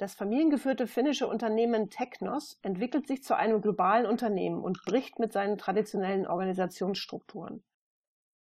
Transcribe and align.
Das 0.00 0.14
familiengeführte 0.14 0.86
finnische 0.86 1.26
Unternehmen 1.26 1.90
Technos 1.90 2.58
entwickelt 2.62 3.06
sich 3.06 3.22
zu 3.22 3.36
einem 3.36 3.60
globalen 3.60 4.06
Unternehmen 4.06 4.62
und 4.64 4.82
bricht 4.86 5.18
mit 5.18 5.30
seinen 5.30 5.58
traditionellen 5.58 6.26
Organisationsstrukturen. 6.26 7.62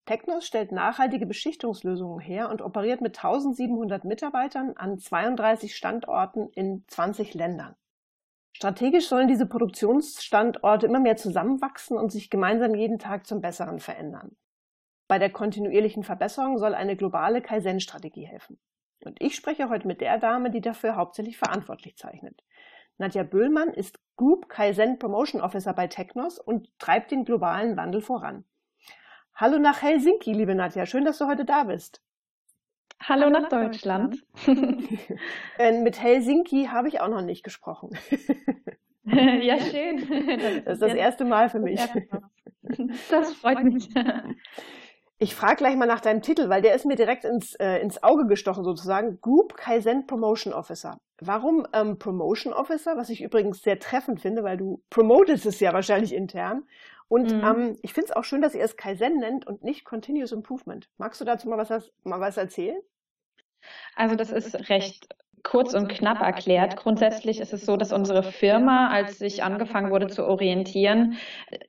Technos 0.07 0.47
stellt 0.47 0.71
nachhaltige 0.71 1.27
Beschichtungslösungen 1.27 2.21
her 2.21 2.49
und 2.49 2.63
operiert 2.63 3.01
mit 3.01 3.17
1700 3.17 4.05
Mitarbeitern 4.05 4.75
an 4.77 4.99
32 5.01 5.75
Standorten 5.75 6.49
in 6.51 6.85
20 6.87 7.35
Ländern. 7.35 7.75
Strategisch 8.53 9.09
sollen 9.09 9.27
diese 9.27 9.47
Produktionsstandorte 9.47 10.87
immer 10.87 11.01
mehr 11.01 11.17
zusammenwachsen 11.17 11.99
und 11.99 12.13
sich 12.13 12.31
gemeinsam 12.31 12.77
jeden 12.77 13.01
Tag 13.01 13.27
zum 13.27 13.41
Besseren 13.41 13.81
verändern. 13.81 14.37
Bei 15.09 15.19
der 15.19 15.31
kontinuierlichen 15.31 16.05
Verbesserung 16.05 16.59
soll 16.59 16.77
eine 16.77 16.95
globale 16.95 17.43
Kaizen-Strategie 17.43 18.27
helfen. 18.27 18.61
Und 19.05 19.21
ich 19.21 19.35
spreche 19.35 19.69
heute 19.69 19.87
mit 19.87 20.01
der 20.01 20.19
Dame, 20.19 20.51
die 20.51 20.61
dafür 20.61 20.97
hauptsächlich 20.97 21.39
verantwortlich 21.39 21.97
zeichnet. 21.97 22.43
Nadja 22.99 23.23
Böhlmann 23.23 23.69
ist 23.69 23.99
Group 24.17 24.49
Kaizen 24.49 24.99
Promotion 24.99 25.41
Officer 25.41 25.73
bei 25.73 25.87
Technos 25.87 26.39
und 26.39 26.69
treibt 26.79 27.13
den 27.13 27.25
globalen 27.25 27.77
Wandel 27.77 28.01
voran. 28.01 28.45
Hallo 29.35 29.59
nach 29.59 29.83
Helsinki, 29.83 30.33
liebe 30.33 30.57
Nadja. 30.57 30.85
Schön, 30.85 31.05
dass 31.05 31.19
du 31.19 31.27
heute 31.27 31.45
da 31.45 31.65
bist. 31.65 32.03
Hallo, 33.01 33.27
Hallo 33.27 33.31
nach, 33.31 33.43
nach, 33.43 33.49
Deutschland. 33.49 34.25
Deutschland. 34.47 34.89
Äh, 35.59 35.81
mit 35.81 36.01
Helsinki 36.01 36.67
habe 36.67 36.89
ich 36.89 37.01
auch 37.01 37.09
noch 37.09 37.23
nicht 37.23 37.45
gesprochen. 37.45 37.91
ja, 39.05 39.59
schön. 39.61 40.09
Das, 40.09 40.65
das 40.65 40.75
ist 40.75 40.83
das 40.83 40.95
erste 40.95 41.25
Mal 41.25 41.49
für 41.49 41.61
mich. 41.61 41.81
Das 43.11 43.35
freut 43.35 43.63
mich. 43.63 43.89
Ich 45.21 45.35
frage 45.35 45.57
gleich 45.57 45.75
mal 45.75 45.87
nach 45.87 46.01
deinem 46.01 46.23
Titel, 46.23 46.49
weil 46.49 46.63
der 46.63 46.75
ist 46.75 46.87
mir 46.87 46.95
direkt 46.95 47.25
ins, 47.25 47.55
äh, 47.57 47.79
ins 47.79 48.03
Auge 48.05 48.27
gestochen 48.27 48.63
sozusagen. 48.63 49.21
Group 49.21 49.57
Kaizen 49.57 50.07
Promotion 50.07 50.53
Officer. 50.53 51.01
Warum 51.21 51.67
ähm, 51.73 51.99
Promotion 51.99 52.53
Officer? 52.53 52.97
Was 52.97 53.11
ich 53.11 53.23
übrigens 53.23 53.63
sehr 53.63 53.81
treffend 53.81 54.21
finde, 54.21 54.45
weil 54.45 54.57
du 54.57 54.81
promotest 54.91 55.45
es 55.47 55.59
ja 55.59 55.73
wahrscheinlich 55.73 56.15
intern. 56.15 56.63
Und 57.09 57.33
mhm. 57.33 57.43
ähm, 57.43 57.79
ich 57.83 57.95
finde 57.95 58.11
es 58.11 58.17
auch 58.17 58.23
schön, 58.23 58.43
dass 58.43 58.55
ihr 58.55 58.63
es 58.63 58.77
Kaizen 58.77 59.19
nennt 59.19 59.45
und 59.47 59.65
nicht 59.65 59.85
Continuous 59.85 60.31
Improvement. 60.31 60.89
Magst 60.99 61.21
du 61.21 61.25
dazu 61.25 61.49
mal 61.49 61.59
was, 61.59 61.91
mal 62.05 62.21
was 62.21 62.37
erzählen? 62.37 62.79
Also 63.97 64.15
das 64.15 64.31
ist 64.31 64.69
recht 64.69 65.09
kurz 65.43 65.75
und 65.75 65.89
knapp 65.89 66.21
erklärt. 66.21 66.77
Grundsätzlich 66.77 67.41
ist 67.41 67.53
es 67.53 67.65
so, 67.65 67.77
dass 67.77 67.93
unsere 67.93 68.23
Firma, 68.23 68.89
als 68.89 69.19
sich 69.19 69.43
angefangen 69.43 69.91
wurde 69.91 70.09
zu 70.09 70.27
orientieren, 70.27 71.17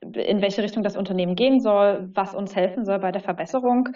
in 0.02 0.42
welche 0.42 0.64
Richtung 0.64 0.84
das 0.84 0.98
Unternehmen 0.98 1.36
gehen 1.36 1.60
soll, 1.60 2.10
was 2.14 2.34
uns 2.34 2.56
helfen 2.56 2.86
soll 2.86 3.00
bei 3.00 3.12
der 3.12 3.22
Verbesserung, 3.22 3.90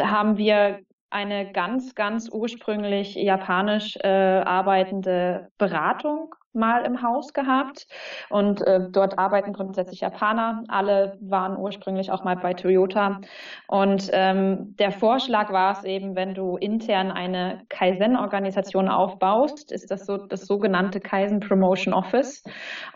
haben 0.00 0.38
wir 0.38 0.80
eine 1.10 1.52
ganz, 1.52 1.94
ganz 1.94 2.28
ursprünglich 2.30 3.14
japanisch 3.14 3.96
äh, 4.02 4.08
arbeitende 4.08 5.48
Beratung 5.58 6.34
mal 6.54 6.84
im 6.84 7.02
Haus 7.02 7.32
gehabt. 7.32 7.86
Und 8.30 8.60
äh, 8.66 8.80
dort 8.90 9.18
arbeiten 9.18 9.52
grundsätzlich 9.52 10.00
Japaner. 10.00 10.64
Alle 10.68 11.18
waren 11.20 11.56
ursprünglich 11.56 12.10
auch 12.10 12.24
mal 12.24 12.36
bei 12.36 12.54
Toyota. 12.54 13.20
Und 13.66 14.10
ähm, 14.12 14.76
der 14.78 14.92
Vorschlag 14.92 15.52
war 15.52 15.72
es 15.72 15.84
eben, 15.84 16.16
wenn 16.16 16.34
du 16.34 16.56
intern 16.56 17.10
eine 17.10 17.62
Kaizen-Organisation 17.68 18.88
aufbaust, 18.88 19.72
ist 19.72 19.90
das 19.90 20.06
so 20.06 20.16
das 20.16 20.46
sogenannte 20.46 21.00
Kaizen 21.00 21.40
Promotion 21.40 21.94
Office. 21.94 22.42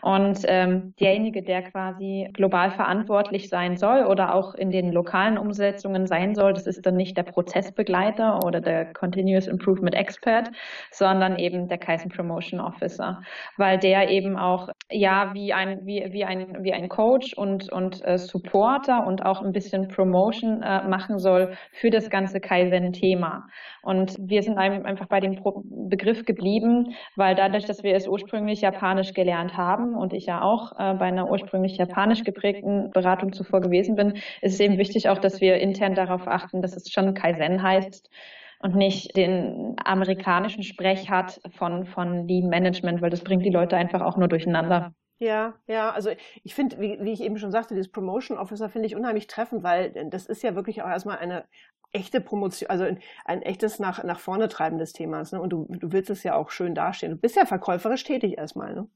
Und 0.01 0.39
ähm, 0.45 0.93
derjenige, 0.99 1.43
der 1.43 1.63
quasi 1.63 2.29
global 2.33 2.71
verantwortlich 2.71 3.49
sein 3.49 3.77
soll 3.77 4.05
oder 4.05 4.33
auch 4.33 4.55
in 4.55 4.71
den 4.71 4.91
lokalen 4.91 5.37
Umsetzungen 5.37 6.07
sein 6.07 6.35
soll, 6.35 6.53
das 6.53 6.67
ist 6.67 6.85
dann 6.85 6.95
nicht 6.95 7.17
der 7.17 7.23
Prozessbegleiter 7.23 8.43
oder 8.45 8.61
der 8.61 8.93
Continuous 8.93 9.47
Improvement 9.47 9.95
Expert, 9.95 10.51
sondern 10.91 11.37
eben 11.37 11.67
der 11.67 11.77
Kaizen 11.77 12.09
Promotion 12.09 12.59
Officer 12.59 13.21
weil 13.57 13.77
der 13.77 14.09
eben 14.09 14.37
auch 14.37 14.69
ja 14.89 15.33
wie 15.33 15.53
ein 15.53 15.85
wie 15.85 16.07
wie 16.11 16.25
ein 16.25 16.63
wie 16.63 16.73
ein 16.73 16.89
Coach 16.89 17.33
und 17.33 17.71
und 17.71 18.05
äh, 18.05 18.17
Supporter 18.17 19.05
und 19.05 19.25
auch 19.25 19.41
ein 19.41 19.51
bisschen 19.51 19.87
Promotion 19.87 20.61
äh, 20.61 20.87
machen 20.87 21.19
soll 21.19 21.53
für 21.71 21.89
das 21.89 22.09
ganze 22.09 22.39
Kaizen-Thema. 22.39 23.47
Und 23.81 24.15
wir 24.19 24.41
sind 24.43 24.57
einfach 24.57 25.07
bei 25.07 25.19
dem 25.19 25.41
Begriff 25.89 26.25
geblieben, 26.25 26.95
weil 27.15 27.35
dadurch, 27.35 27.65
dass 27.65 27.83
wir 27.83 27.95
es 27.95 28.07
ursprünglich 28.07 28.61
japanisch 28.61 29.13
gelernt 29.13 29.57
haben 29.57 29.95
und 29.95 30.13
ich 30.13 30.25
ja 30.25 30.41
auch 30.41 30.73
äh, 30.73 30.93
bei 30.95 31.05
einer 31.05 31.29
ursprünglich 31.29 31.77
japanisch 31.77 32.23
geprägten 32.23 32.91
Beratung 32.91 33.33
zuvor 33.33 33.61
gewesen 33.61 33.95
bin, 33.95 34.15
ist 34.41 34.53
es 34.53 34.59
eben 34.59 34.77
wichtig 34.77 35.09
auch, 35.09 35.17
dass 35.17 35.41
wir 35.41 35.57
intern 35.57 35.95
darauf 35.95 36.27
achten, 36.27 36.61
dass 36.61 36.75
es 36.75 36.91
schon 36.91 37.13
Kaizen 37.13 37.61
heißt 37.61 38.09
und 38.59 38.75
nicht 38.75 39.15
den 39.15 39.75
amerikanischen 39.83 40.63
Sprech 40.63 41.09
hat 41.09 41.41
von, 41.57 41.85
von 41.85 42.27
Lean 42.27 42.49
Management, 42.49 43.01
weil 43.01 43.09
das 43.09 43.23
bringt 43.23 43.45
die 43.45 43.51
Leute 43.51 43.77
einfach 43.77 44.01
auch 44.01 44.17
nur 44.17 44.27
durcheinander. 44.27 44.93
Ja, 45.17 45.55
ja, 45.67 45.91
also 45.91 46.11
ich 46.43 46.55
finde, 46.55 46.79
wie, 46.79 46.97
wie 47.01 47.11
ich 47.11 47.21
eben 47.21 47.37
schon 47.37 47.51
sagte, 47.51 47.73
dieses 47.73 47.91
Promotion 47.91 48.37
Officer 48.37 48.69
finde 48.69 48.87
ich 48.87 48.95
unheimlich 48.95 49.27
treffend, 49.27 49.63
weil 49.63 49.91
das 50.09 50.25
ist 50.25 50.43
ja 50.43 50.55
wirklich 50.55 50.81
auch 50.81 50.87
erstmal 50.87 51.17
eine 51.17 51.43
echte 51.91 52.21
Promotion, 52.21 52.69
also 52.69 52.85
ein 53.25 53.41
echtes 53.41 53.79
nach, 53.79 54.03
nach 54.03 54.19
vorne 54.19 54.47
treibendes 54.47 54.93
Thema. 54.93 55.23
Ne? 55.31 55.41
Und 55.41 55.49
du, 55.49 55.67
du 55.69 55.91
willst 55.91 56.09
es 56.09 56.23
ja 56.23 56.35
auch 56.35 56.51
schön 56.51 56.75
dastehen. 56.75 57.11
Du 57.11 57.17
bist 57.17 57.35
ja 57.35 57.45
verkäuferisch 57.45 58.03
tätig 58.03 58.37
erstmal, 58.37 58.73
ne? 58.73 58.87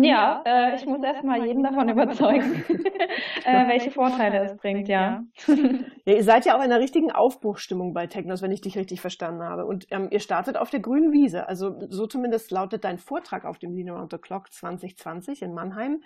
Ja, 0.00 0.42
äh, 0.46 0.74
ich 0.74 0.86
muss 0.86 1.02
erstmal 1.02 1.44
jeden 1.46 1.62
davon 1.62 1.86
überzeugen, 1.90 2.64
äh, 3.44 3.68
welche 3.68 3.90
Vorteile 3.92 4.44
es 4.44 4.56
bringt, 4.56 4.88
ja. 4.88 5.22
ja. 5.46 5.54
Ihr 6.06 6.24
seid 6.24 6.46
ja 6.46 6.54
auch 6.54 6.64
in 6.64 6.72
einer 6.72 6.80
richtigen 6.80 7.12
Aufbruchstimmung 7.12 7.92
bei 7.92 8.06
Technos, 8.06 8.40
wenn 8.40 8.52
ich 8.52 8.62
dich 8.62 8.78
richtig 8.78 9.02
verstanden 9.02 9.42
habe. 9.42 9.66
Und 9.66 9.86
ähm, 9.90 10.08
ihr 10.10 10.20
startet 10.20 10.56
auf 10.56 10.70
der 10.70 10.80
grünen 10.80 11.12
Wiese. 11.12 11.46
Also 11.46 11.78
so 11.90 12.06
zumindest 12.06 12.50
lautet 12.50 12.84
dein 12.84 12.96
Vortrag 12.96 13.44
auf 13.44 13.58
dem 13.58 13.74
Lean 13.74 13.90
Around 13.90 14.12
the 14.12 14.18
Clock 14.18 14.50
2020 14.50 15.42
in 15.42 15.52
Mannheim. 15.52 16.02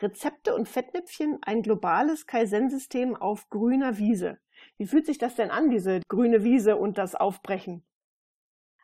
Rezepte 0.00 0.54
und 0.54 0.68
Fettnäpfchen, 0.68 1.38
ein 1.42 1.60
globales 1.60 2.26
Kaizen-System 2.26 3.14
auf 3.14 3.50
grüner 3.50 3.98
Wiese. 3.98 4.38
Wie 4.78 4.86
fühlt 4.86 5.04
sich 5.04 5.18
das 5.18 5.34
denn 5.34 5.50
an, 5.50 5.68
diese 5.70 6.00
grüne 6.08 6.44
Wiese 6.44 6.76
und 6.76 6.96
das 6.96 7.14
Aufbrechen? 7.14 7.84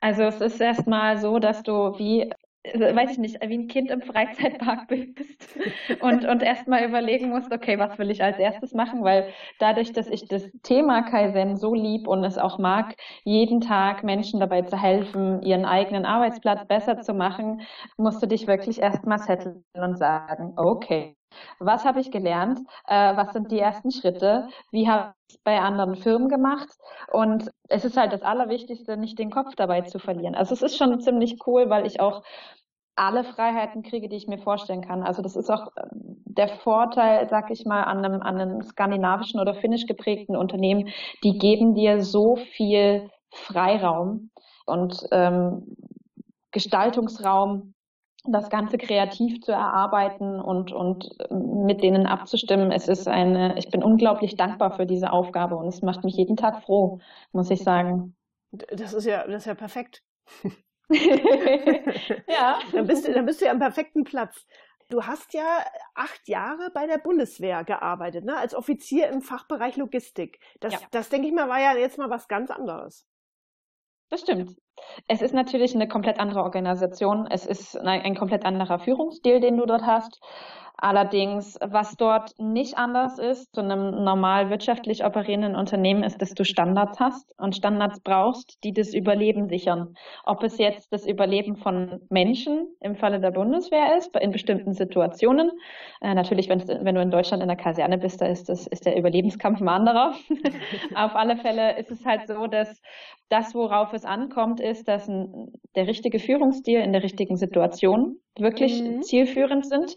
Also 0.00 0.24
es 0.24 0.40
ist 0.40 0.60
erstmal 0.60 1.16
so, 1.16 1.38
dass 1.38 1.62
du 1.62 1.72
wie 1.98 2.30
weiß 2.72 3.12
ich 3.12 3.18
nicht, 3.18 3.40
wie 3.46 3.58
ein 3.58 3.68
Kind 3.68 3.90
im 3.90 4.00
Freizeitpark 4.00 4.88
bist 4.88 5.58
und, 6.00 6.24
und 6.24 6.42
erstmal 6.42 6.84
überlegen 6.84 7.28
musst, 7.28 7.52
okay, 7.52 7.78
was 7.78 7.98
will 7.98 8.10
ich 8.10 8.22
als 8.22 8.38
erstes 8.38 8.72
machen, 8.72 9.04
weil 9.04 9.28
dadurch, 9.58 9.92
dass 9.92 10.08
ich 10.08 10.26
das 10.28 10.50
Thema 10.62 11.02
Kaizen 11.02 11.56
so 11.56 11.74
lieb 11.74 12.08
und 12.08 12.24
es 12.24 12.38
auch 12.38 12.58
mag, 12.58 12.96
jeden 13.24 13.60
Tag 13.60 14.02
Menschen 14.02 14.40
dabei 14.40 14.62
zu 14.62 14.80
helfen, 14.80 15.42
ihren 15.42 15.66
eigenen 15.66 16.06
Arbeitsplatz 16.06 16.66
besser 16.66 17.00
zu 17.00 17.12
machen, 17.12 17.60
musst 17.98 18.22
du 18.22 18.26
dich 18.26 18.46
wirklich 18.46 18.80
erstmal 18.80 19.18
setteln 19.18 19.64
und 19.74 19.98
sagen, 19.98 20.54
okay, 20.56 21.16
was 21.58 21.84
habe 21.84 22.00
ich 22.00 22.10
gelernt? 22.10 22.60
Äh, 22.86 23.16
was 23.16 23.32
sind 23.32 23.50
die 23.50 23.58
ersten 23.58 23.90
Schritte? 23.90 24.48
Wie 24.70 24.88
habe 24.88 25.14
ich 25.28 25.36
es 25.36 25.42
bei 25.42 25.60
anderen 25.60 25.96
Firmen 25.96 26.28
gemacht? 26.28 26.68
Und 27.12 27.50
es 27.68 27.84
ist 27.84 27.96
halt 27.96 28.12
das 28.12 28.22
Allerwichtigste, 28.22 28.96
nicht 28.96 29.18
den 29.18 29.30
Kopf 29.30 29.54
dabei 29.56 29.82
zu 29.82 29.98
verlieren. 29.98 30.34
Also 30.34 30.54
es 30.54 30.62
ist 30.62 30.76
schon 30.76 31.00
ziemlich 31.00 31.38
cool, 31.46 31.70
weil 31.70 31.86
ich 31.86 32.00
auch 32.00 32.22
alle 32.96 33.24
Freiheiten 33.24 33.82
kriege, 33.82 34.08
die 34.08 34.16
ich 34.16 34.28
mir 34.28 34.38
vorstellen 34.38 34.82
kann. 34.82 35.02
Also 35.02 35.22
das 35.22 35.36
ist 35.36 35.50
auch 35.50 35.68
ähm, 35.76 36.22
der 36.26 36.48
Vorteil, 36.48 37.28
sag 37.28 37.50
ich 37.50 37.64
mal, 37.64 37.82
an 37.84 38.04
einem, 38.04 38.22
an 38.22 38.40
einem 38.40 38.62
skandinavischen 38.62 39.40
oder 39.40 39.54
finnisch 39.54 39.86
geprägten 39.86 40.36
Unternehmen. 40.36 40.88
Die 41.22 41.38
geben 41.38 41.74
dir 41.74 42.02
so 42.02 42.36
viel 42.36 43.10
Freiraum 43.30 44.30
und 44.66 45.06
ähm, 45.10 45.76
Gestaltungsraum, 46.52 47.73
das 48.26 48.48
Ganze 48.48 48.78
kreativ 48.78 49.42
zu 49.42 49.52
erarbeiten 49.52 50.40
und, 50.40 50.72
und 50.72 51.16
mit 51.30 51.82
denen 51.82 52.06
abzustimmen. 52.06 52.72
Es 52.72 52.88
ist 52.88 53.06
eine, 53.06 53.58
ich 53.58 53.70
bin 53.70 53.82
unglaublich 53.82 54.36
dankbar 54.36 54.76
für 54.76 54.86
diese 54.86 55.12
Aufgabe 55.12 55.56
und 55.56 55.68
es 55.68 55.82
macht 55.82 56.04
mich 56.04 56.16
jeden 56.16 56.36
Tag 56.36 56.62
froh, 56.62 57.00
muss 57.32 57.50
ich 57.50 57.62
sagen. 57.62 58.16
Das 58.50 58.92
ist 58.92 59.04
ja, 59.04 59.26
das 59.26 59.42
ist 59.42 59.46
ja 59.46 59.54
perfekt. 59.54 60.02
ja. 62.28 62.60
Dann 62.72 62.86
bist, 62.86 63.06
du, 63.06 63.12
dann 63.12 63.26
bist 63.26 63.40
du 63.40 63.46
ja 63.46 63.52
am 63.52 63.58
perfekten 63.58 64.04
Platz. 64.04 64.46
Du 64.90 65.04
hast 65.06 65.32
ja 65.32 65.64
acht 65.94 66.28
Jahre 66.28 66.70
bei 66.72 66.86
der 66.86 66.98
Bundeswehr 66.98 67.64
gearbeitet, 67.64 68.24
ne? 68.24 68.36
als 68.36 68.54
Offizier 68.54 69.08
im 69.08 69.22
Fachbereich 69.22 69.76
Logistik. 69.76 70.38
Das, 70.60 70.74
ja. 70.74 70.80
das 70.90 71.08
denke 71.08 71.28
ich 71.28 71.34
mal, 71.34 71.48
war 71.48 71.60
ja 71.60 71.74
jetzt 71.76 71.98
mal 71.98 72.10
was 72.10 72.28
ganz 72.28 72.50
anderes. 72.50 73.06
Das 74.10 74.20
stimmt. 74.20 74.56
Es 75.08 75.22
ist 75.22 75.34
natürlich 75.34 75.74
eine 75.74 75.88
komplett 75.88 76.18
andere 76.18 76.42
Organisation. 76.42 77.26
Es 77.30 77.46
ist 77.46 77.76
ein 77.76 78.16
komplett 78.16 78.44
anderer 78.44 78.78
Führungsstil, 78.78 79.40
den 79.40 79.56
du 79.56 79.66
dort 79.66 79.82
hast. 79.82 80.20
Allerdings, 80.76 81.56
was 81.60 81.96
dort 81.96 82.34
nicht 82.38 82.76
anders 82.76 83.18
ist 83.18 83.54
zu 83.54 83.60
einem 83.60 84.02
normal 84.02 84.50
wirtschaftlich 84.50 85.04
operierenden 85.04 85.54
Unternehmen, 85.54 86.02
ist, 86.02 86.20
dass 86.20 86.34
du 86.34 86.44
Standards 86.44 86.98
hast 86.98 87.32
und 87.38 87.54
Standards 87.54 88.00
brauchst, 88.00 88.62
die 88.64 88.72
das 88.72 88.92
Überleben 88.92 89.48
sichern. 89.48 89.94
Ob 90.24 90.42
es 90.42 90.58
jetzt 90.58 90.92
das 90.92 91.06
Überleben 91.06 91.56
von 91.56 92.00
Menschen 92.10 92.66
im 92.80 92.96
Falle 92.96 93.20
der 93.20 93.30
Bundeswehr 93.30 93.96
ist, 93.96 94.16
in 94.16 94.32
bestimmten 94.32 94.74
Situationen. 94.74 95.52
Äh, 96.00 96.14
natürlich, 96.14 96.48
wenn, 96.48 96.58
du 96.58 97.00
in 97.00 97.10
Deutschland 97.10 97.42
in 97.42 97.48
der 97.48 97.56
Kaserne 97.56 97.96
bist, 97.96 98.20
da 98.20 98.26
ist, 98.26 98.48
das, 98.48 98.66
ist 98.66 98.84
der 98.84 98.96
Überlebenskampf 98.96 99.60
ein 99.60 99.68
anderer. 99.68 100.14
Auf 100.96 101.14
alle 101.14 101.36
Fälle 101.36 101.78
ist 101.78 101.92
es 101.92 102.04
halt 102.04 102.26
so, 102.26 102.48
dass 102.48 102.82
das, 103.28 103.54
worauf 103.54 103.92
es 103.92 104.04
ankommt, 104.04 104.60
ist, 104.60 104.88
dass 104.88 105.08
ein, 105.08 105.52
der 105.76 105.86
richtige 105.86 106.18
Führungsstil 106.18 106.80
in 106.80 106.92
der 106.92 107.02
richtigen 107.02 107.36
Situation 107.36 108.16
wirklich 108.38 108.82
mhm. 108.82 109.02
zielführend 109.02 109.66
sind 109.66 109.96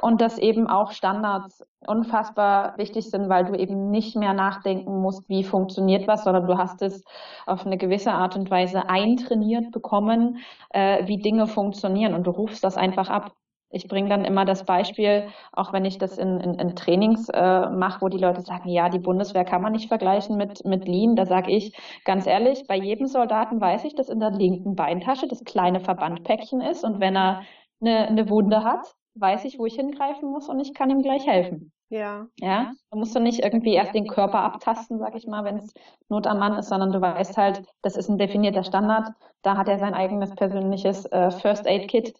und 0.00 0.20
dass 0.20 0.38
eben 0.38 0.68
auch 0.68 0.92
Standards 0.92 1.64
unfassbar 1.86 2.76
wichtig 2.78 3.10
sind, 3.10 3.28
weil 3.28 3.44
du 3.44 3.54
eben 3.54 3.90
nicht 3.90 4.16
mehr 4.16 4.34
nachdenken 4.34 5.00
musst, 5.00 5.28
wie 5.28 5.44
funktioniert 5.44 6.06
was, 6.06 6.24
sondern 6.24 6.46
du 6.46 6.58
hast 6.58 6.82
es 6.82 7.02
auf 7.46 7.66
eine 7.66 7.78
gewisse 7.78 8.12
Art 8.12 8.36
und 8.36 8.50
Weise 8.50 8.88
eintrainiert 8.88 9.72
bekommen, 9.72 10.38
äh, 10.70 11.06
wie 11.06 11.18
Dinge 11.18 11.46
funktionieren 11.46 12.14
und 12.14 12.26
du 12.26 12.30
rufst 12.30 12.62
das 12.62 12.76
einfach 12.76 13.08
ab. 13.08 13.32
Ich 13.72 13.88
bringe 13.88 14.08
dann 14.08 14.24
immer 14.24 14.44
das 14.44 14.64
Beispiel, 14.64 15.28
auch 15.52 15.72
wenn 15.72 15.84
ich 15.84 15.98
das 15.98 16.18
in, 16.18 16.40
in, 16.40 16.54
in 16.54 16.76
Trainings 16.76 17.28
äh, 17.30 17.70
mache, 17.70 18.02
wo 18.02 18.08
die 18.08 18.18
Leute 18.18 18.42
sagen, 18.42 18.68
ja, 18.68 18.88
die 18.88 18.98
Bundeswehr 18.98 19.44
kann 19.44 19.62
man 19.62 19.72
nicht 19.72 19.88
vergleichen 19.88 20.36
mit, 20.36 20.64
mit 20.64 20.86
Lean. 20.86 21.16
Da 21.16 21.26
sage 21.26 21.50
ich 21.50 21.76
ganz 22.04 22.26
ehrlich, 22.26 22.66
bei 22.68 22.76
jedem 22.76 23.06
Soldaten 23.06 23.60
weiß 23.60 23.84
ich, 23.84 23.94
dass 23.94 24.08
in 24.08 24.20
der 24.20 24.30
linken 24.30 24.76
Beintasche 24.76 25.26
das 25.26 25.42
kleine 25.44 25.80
Verbandpäckchen 25.80 26.60
ist. 26.60 26.84
Und 26.84 27.00
wenn 27.00 27.16
er 27.16 27.42
eine, 27.80 28.08
eine 28.08 28.28
Wunde 28.28 28.62
hat, 28.62 28.94
weiß 29.14 29.44
ich, 29.44 29.58
wo 29.58 29.66
ich 29.66 29.74
hingreifen 29.74 30.30
muss 30.30 30.48
und 30.48 30.60
ich 30.60 30.74
kann 30.74 30.90
ihm 30.90 31.02
gleich 31.02 31.26
helfen. 31.26 31.72
Ja. 31.88 32.26
Ja, 32.40 32.72
da 32.90 32.96
musst 32.96 33.14
du 33.14 33.20
nicht 33.20 33.40
irgendwie 33.44 33.74
erst 33.74 33.94
den 33.94 34.06
Körper 34.06 34.40
abtasten, 34.40 34.98
sag 34.98 35.14
ich 35.14 35.26
mal, 35.26 35.44
wenn 35.44 35.58
es 35.58 35.74
Not 36.08 36.26
am 36.26 36.38
Mann 36.38 36.56
ist, 36.56 36.70
sondern 36.70 36.90
du 36.90 37.02
weißt 37.02 37.36
halt, 37.36 37.64
das 37.82 37.98
ist 37.98 38.08
ein 38.08 38.16
definierter 38.16 38.64
Standard. 38.64 39.10
Da 39.42 39.58
hat 39.58 39.68
er 39.68 39.78
sein 39.78 39.92
eigenes 39.92 40.34
persönliches 40.34 41.04
äh, 41.06 41.30
First 41.30 41.66
Aid 41.66 41.88
Kit 41.88 42.14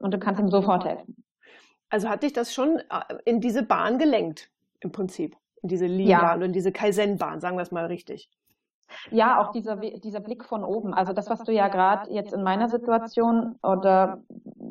und 0.00 0.12
du 0.12 0.18
kannst 0.18 0.40
ihm 0.40 0.50
sofort 0.50 0.84
helfen. 0.84 1.24
Also 1.88 2.08
hat 2.08 2.22
dich 2.22 2.32
das 2.32 2.54
schon 2.54 2.78
äh, 2.78 3.14
in 3.24 3.40
diese 3.40 3.62
Bahn 3.62 3.98
gelenkt, 3.98 4.50
im 4.80 4.92
Prinzip. 4.92 5.36
In 5.62 5.68
diese 5.68 5.86
Lean-Bahn 5.86 6.40
ja. 6.40 6.46
und 6.46 6.52
diese 6.52 6.72
Kaizen-Bahn, 6.72 7.40
sagen 7.40 7.56
wir 7.56 7.62
es 7.62 7.70
mal 7.70 7.86
richtig. 7.86 8.30
Ja, 9.10 9.40
auch 9.40 9.52
dieser, 9.52 9.76
dieser 9.76 10.20
Blick 10.20 10.44
von 10.44 10.64
oben. 10.64 10.94
Also 10.94 11.12
das, 11.12 11.30
was 11.30 11.42
du 11.44 11.52
ja 11.52 11.68
gerade 11.68 12.10
jetzt 12.10 12.32
in 12.32 12.42
meiner 12.42 12.68
Situation 12.68 13.56
oder 13.62 14.22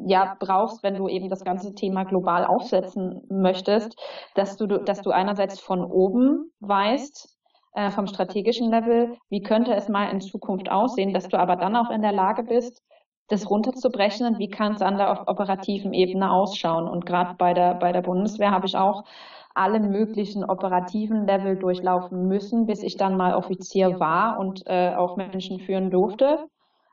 ja 0.05 0.35
brauchst, 0.39 0.83
wenn 0.83 0.95
du 0.95 1.07
eben 1.07 1.29
das 1.29 1.43
ganze 1.43 1.73
Thema 1.73 2.03
global 2.03 2.45
aufsetzen 2.45 3.21
möchtest, 3.29 3.95
dass 4.35 4.57
du, 4.57 4.67
dass 4.67 5.01
du 5.01 5.11
einerseits 5.11 5.59
von 5.59 5.83
oben 5.83 6.51
weißt, 6.59 7.37
äh, 7.73 7.91
vom 7.91 8.07
strategischen 8.07 8.69
Level, 8.69 9.15
wie 9.29 9.41
könnte 9.41 9.73
es 9.73 9.89
mal 9.89 10.09
in 10.09 10.21
Zukunft 10.21 10.69
aussehen, 10.69 11.13
dass 11.13 11.27
du 11.27 11.37
aber 11.37 11.55
dann 11.55 11.75
auch 11.75 11.89
in 11.91 12.01
der 12.01 12.13
Lage 12.13 12.43
bist, 12.43 12.83
das 13.29 13.49
runterzubrechen 13.49 14.27
und 14.27 14.39
wie 14.39 14.49
kann 14.49 14.73
es 14.73 14.81
an 14.81 14.97
der 14.97 15.27
operativen 15.27 15.93
Ebene 15.93 16.31
ausschauen. 16.31 16.87
Und 16.87 17.05
gerade 17.05 17.35
bei 17.37 17.53
der, 17.53 17.75
bei 17.75 17.91
der 17.91 18.01
Bundeswehr 18.01 18.51
habe 18.51 18.65
ich 18.65 18.75
auch 18.75 19.03
alle 19.53 19.79
möglichen 19.79 20.43
operativen 20.43 21.25
Level 21.25 21.57
durchlaufen 21.57 22.27
müssen, 22.27 22.65
bis 22.65 22.83
ich 22.83 22.97
dann 22.97 23.17
mal 23.17 23.35
Offizier 23.35 23.99
war 23.99 24.39
und 24.39 24.63
äh, 24.67 24.93
auch 24.95 25.15
Menschen 25.17 25.59
führen 25.59 25.91
durfte. 25.91 26.49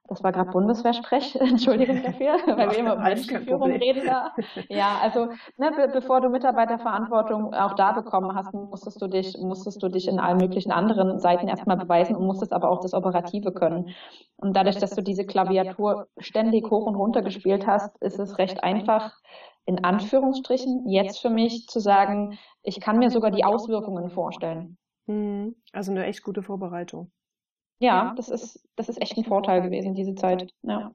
Das 0.09 0.23
war 0.23 0.33
gerade 0.33 0.51
Bundeswehrsprech, 0.51 1.37
Entschuldigung 1.41 2.03
dafür, 2.03 2.37
weil 2.57 2.71
wir 2.71 2.79
immer 2.79 2.95
über 2.95 3.03
Menschenführung 3.03 3.73
reden 3.73 4.07
da. 4.07 4.33
Ja, 4.69 4.99
also 5.03 5.27
ne, 5.57 5.73
be 5.75 5.89
bevor 5.93 6.21
du 6.21 6.29
Mitarbeiterverantwortung 6.29 7.55
auch 7.55 7.75
da 7.75 7.93
bekommen 7.93 8.35
hast, 8.35 8.53
musstest 8.55 9.01
du 9.03 9.09
dich, 9.09 9.37
musstest 9.39 9.83
du 9.83 9.89
dich 9.89 10.09
in 10.09 10.21
allen 10.21 10.39
möglichen 10.39 10.71
anderen 10.71 11.19
Seiten 11.19 11.49
erstmal 11.49 11.77
beweisen 11.77 12.17
und 12.17 12.27
musstest 12.27 12.53
aber 12.53 12.71
auch 12.71 12.81
das 12.81 12.95
Operative 12.95 13.53
können. 13.53 13.95
Und 14.37 14.57
dadurch, 14.57 14.77
dass 14.77 14.91
du 14.91 15.03
diese 15.03 15.27
Klaviatur 15.27 16.07
ständig 16.19 16.71
hoch 16.71 16.87
und 16.87 16.95
runter 16.95 17.23
gespielt 17.23 17.67
hast, 17.67 17.97
ist 18.03 18.19
es 18.19 18.39
recht 18.39 18.63
einfach, 18.63 19.13
in 19.65 19.85
Anführungsstrichen, 19.85 20.89
jetzt 20.89 21.21
für 21.21 21.31
mich 21.31 21.67
zu 21.67 21.81
sagen, 21.81 22.39
ich 22.63 22.81
kann 22.81 22.99
mir 22.99 23.11
sogar 23.11 23.33
die 23.33 23.45
Auswirkungen 23.45 24.11
vorstellen. 24.11 24.79
Hm, 25.07 25.57
also 25.73 25.91
eine 25.91 26.05
echt 26.07 26.23
gute 26.23 26.43
Vorbereitung. 26.43 27.11
Ja, 27.79 28.15
das 28.17 28.29
ist, 28.29 28.67
das 28.77 28.89
ist 28.89 29.01
echt 29.01 29.17
ein 29.17 29.25
Vorteil 29.25 29.63
gewesen, 29.63 29.95
diese 29.95 30.15
Zeit. 30.15 30.53
Ja. 30.63 30.93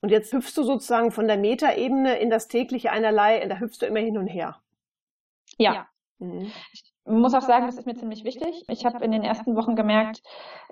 Und 0.00 0.10
jetzt 0.10 0.32
hüpfst 0.32 0.54
du 0.56 0.64
sozusagen 0.64 1.10
von 1.10 1.26
der 1.26 1.38
Metaebene 1.38 2.18
in 2.18 2.28
das 2.28 2.48
tägliche 2.48 2.92
einerlei, 2.92 3.46
da 3.46 3.56
hüpfst 3.56 3.78
du 3.80 3.86
immer 3.86 4.00
hin 4.00 4.18
und 4.18 4.26
her. 4.26 4.56
Ja. 5.56 5.86
Mhm. 6.18 6.52
Ich 6.72 6.84
muss 7.06 7.34
auch 7.34 7.42
sagen, 7.42 7.66
das 7.66 7.76
ist 7.76 7.86
mir 7.86 7.94
ziemlich 7.94 8.24
wichtig. 8.24 8.64
Ich 8.68 8.84
habe 8.84 9.04
in 9.04 9.12
den 9.12 9.22
ersten 9.22 9.56
Wochen 9.56 9.76
gemerkt, 9.76 10.22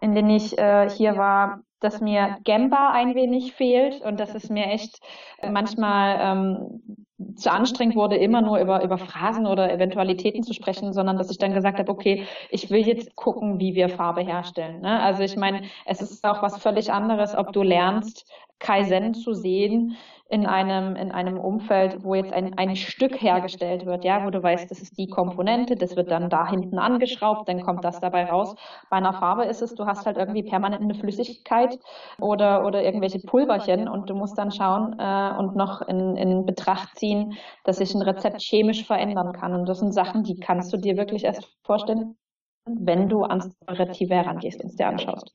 in 0.00 0.14
denen 0.14 0.30
ich 0.30 0.58
äh, 0.58 0.88
hier 0.88 1.16
war, 1.16 1.62
dass 1.80 2.00
mir 2.00 2.38
Gamba 2.44 2.90
ein 2.92 3.14
wenig 3.14 3.54
fehlt 3.54 4.02
und 4.02 4.20
dass 4.20 4.34
es 4.34 4.48
mir 4.48 4.66
echt 4.66 5.00
manchmal 5.42 6.18
ähm, 6.20 7.01
zu 7.36 7.50
anstrengend 7.50 7.96
wurde, 7.96 8.16
immer 8.16 8.42
nur 8.42 8.58
über, 8.58 8.82
über 8.82 8.98
Phrasen 8.98 9.46
oder 9.46 9.72
Eventualitäten 9.72 10.42
zu 10.42 10.52
sprechen, 10.54 10.92
sondern 10.92 11.18
dass 11.18 11.30
ich 11.30 11.38
dann 11.38 11.54
gesagt 11.54 11.78
habe, 11.78 11.90
okay, 11.90 12.26
ich 12.50 12.70
will 12.70 12.86
jetzt 12.86 13.14
gucken, 13.16 13.58
wie 13.60 13.74
wir 13.74 13.88
Farbe 13.88 14.22
herstellen. 14.22 14.80
Ne? 14.80 15.00
Also 15.00 15.22
ich 15.22 15.36
meine, 15.36 15.62
es 15.86 16.00
ist 16.00 16.24
auch 16.24 16.42
was 16.42 16.58
völlig 16.58 16.92
anderes, 16.92 17.34
ob 17.34 17.52
du 17.52 17.62
lernst, 17.62 18.26
Kaizen 18.62 19.12
zu 19.14 19.34
sehen 19.34 19.96
in 20.32 20.46
einem, 20.46 20.96
in 20.96 21.12
einem 21.12 21.38
Umfeld, 21.38 22.04
wo 22.04 22.14
jetzt 22.14 22.32
ein, 22.32 22.56
ein 22.56 22.74
Stück 22.74 23.20
hergestellt 23.20 23.84
wird, 23.84 24.02
ja, 24.02 24.24
wo 24.24 24.30
du 24.30 24.42
weißt, 24.42 24.70
das 24.70 24.80
ist 24.80 24.96
die 24.96 25.08
Komponente, 25.08 25.76
das 25.76 25.94
wird 25.94 26.10
dann 26.10 26.30
da 26.30 26.48
hinten 26.48 26.78
angeschraubt, 26.78 27.46
dann 27.50 27.60
kommt 27.60 27.84
das 27.84 28.00
dabei 28.00 28.24
raus. 28.24 28.54
Bei 28.88 28.96
einer 28.96 29.12
Farbe 29.12 29.44
ist 29.44 29.60
es, 29.60 29.74
du 29.74 29.84
hast 29.84 30.06
halt 30.06 30.16
irgendwie 30.16 30.42
permanent 30.42 30.80
eine 30.80 30.94
Flüssigkeit 30.94 31.78
oder, 32.18 32.64
oder 32.64 32.82
irgendwelche 32.82 33.18
Pulverchen 33.18 33.88
und 33.88 34.08
du 34.08 34.14
musst 34.14 34.38
dann 34.38 34.50
schauen 34.50 34.98
äh, 34.98 35.34
und 35.38 35.54
noch 35.54 35.82
in, 35.82 36.16
in 36.16 36.46
Betracht 36.46 36.96
ziehen, 36.96 37.36
dass 37.64 37.76
sich 37.76 37.94
ein 37.94 38.00
Rezept 38.00 38.40
chemisch 38.40 38.86
verändern 38.86 39.34
kann. 39.34 39.52
Und 39.52 39.68
das 39.68 39.80
sind 39.80 39.92
Sachen, 39.92 40.22
die 40.22 40.40
kannst 40.40 40.72
du 40.72 40.78
dir 40.78 40.96
wirklich 40.96 41.24
erst 41.24 41.46
vorstellen, 41.62 42.16
wenn 42.64 43.10
du 43.10 43.24
ans 43.24 43.54
Operative 43.60 44.14
herangehst 44.14 44.62
und 44.62 44.70
es 44.70 44.76
dir 44.76 44.86
anschaust. 44.86 45.30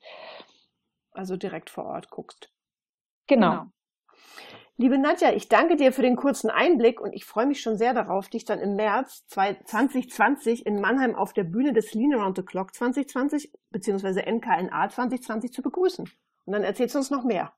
Also 1.11 1.37
direkt 1.37 1.69
vor 1.69 1.85
Ort 1.85 2.09
guckst. 2.09 2.49
Genau. 3.27 3.51
genau. 3.51 3.65
Liebe 4.79 4.99
Nadja, 4.99 5.33
ich 5.33 5.49
danke 5.49 5.75
dir 5.75 5.91
für 5.91 6.03
den 6.03 6.15
kurzen 6.15 6.51
Einblick 6.51 7.01
und 7.01 7.11
ich 7.13 7.25
freue 7.25 7.47
mich 7.47 7.61
schon 7.61 7.77
sehr 7.77 7.95
darauf, 7.95 8.29
dich 8.29 8.45
dann 8.45 8.59
im 8.59 8.75
März 8.75 9.25
2020 9.25 10.67
in 10.67 10.79
Mannheim 10.79 11.15
auf 11.15 11.33
der 11.33 11.45
Bühne 11.45 11.73
des 11.73 11.95
Lean 11.95 12.13
Around 12.13 12.37
the 12.37 12.43
Clock 12.43 12.75
2020 12.75 13.51
bzw. 13.71 14.31
NKNA 14.31 14.89
2020 14.89 15.51
zu 15.51 15.63
begrüßen. 15.63 16.07
Und 16.45 16.53
dann 16.53 16.63
erzählst 16.63 16.93
du 16.93 16.99
uns 16.99 17.09
noch 17.09 17.23
mehr. 17.23 17.53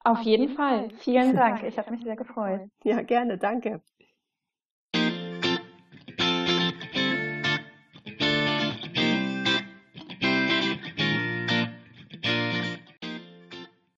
Auf 0.00 0.20
jeden 0.22 0.48
Fall. 0.48 0.90
Vielen 0.98 1.36
Dank. 1.36 1.62
Ich 1.62 1.78
habe 1.78 1.92
mich 1.92 2.02
sehr 2.02 2.16
gefreut. 2.16 2.68
Ja, 2.82 3.00
gerne. 3.02 3.38
Danke. 3.38 3.80